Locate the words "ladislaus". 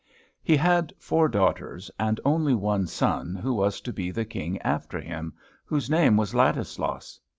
6.33-7.19